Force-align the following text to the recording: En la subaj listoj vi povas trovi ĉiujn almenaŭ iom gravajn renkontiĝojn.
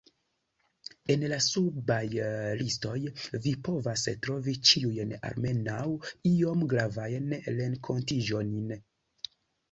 En 1.15 1.23
la 1.31 1.37
subaj 1.47 1.97
listoj 2.61 2.95
vi 3.43 3.51
povas 3.67 4.05
trovi 4.23 4.55
ĉiujn 4.69 5.11
almenaŭ 5.29 5.83
iom 6.31 6.63
gravajn 6.71 7.29
renkontiĝojn. 7.59 8.73